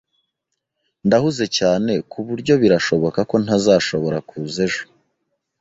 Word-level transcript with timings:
Ndahuze 1.07 1.45
cyane 1.57 1.91
kuburyo 2.11 2.53
birashoboka 2.61 3.19
ko 3.29 3.35
ntazashobora 3.43 4.17
kuza 4.29 4.57
ejo. 4.67 4.83